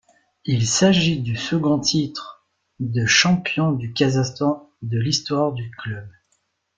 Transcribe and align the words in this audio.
Il 0.45 0.65
s'agit 0.65 1.21
du 1.21 1.35
second 1.35 1.79
titre 1.79 2.47
de 2.79 3.05
champion 3.05 3.71
du 3.71 3.93
Kazakhstan 3.93 4.67
de 4.81 4.99
l'histoire 4.99 5.53
du 5.53 5.69
club. 5.69 6.09